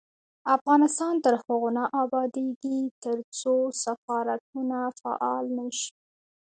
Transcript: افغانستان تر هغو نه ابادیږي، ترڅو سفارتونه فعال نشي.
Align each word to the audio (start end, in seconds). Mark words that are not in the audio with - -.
افغانستان 0.55 1.13
تر 1.25 1.33
هغو 1.43 1.69
نه 1.77 1.83
ابادیږي، 2.03 2.79
ترڅو 3.03 3.55
سفارتونه 3.83 4.77
فعال 4.99 5.45
نشي. 5.57 5.91